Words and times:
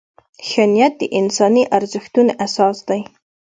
ښه 0.47 0.63
نیت 0.73 0.93
د 1.01 1.03
انساني 1.19 1.63
ارزښتونو 1.77 2.31
اساس 2.45 2.77
دی. 2.89 3.01